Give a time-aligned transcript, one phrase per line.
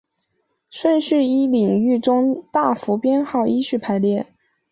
[0.71, 4.25] 顺序依领域及中大服编号依序排列。